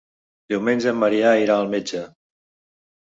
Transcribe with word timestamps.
Diumenge 0.53 0.89
en 0.93 0.97
Maria 1.03 1.35
irà 1.43 1.59
al 1.59 1.71
metge. 1.77 2.03